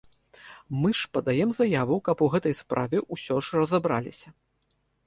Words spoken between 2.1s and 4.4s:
у гэтай справе ўсё ж разабраліся.